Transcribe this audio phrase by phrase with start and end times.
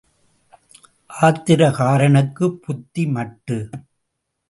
[1.21, 3.69] ஆத்திரக்காரனுக்குப் புத்தி மட்டு.